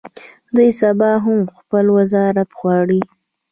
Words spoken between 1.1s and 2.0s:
هم خپل